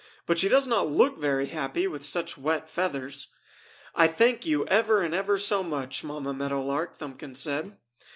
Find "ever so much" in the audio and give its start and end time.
5.13-6.03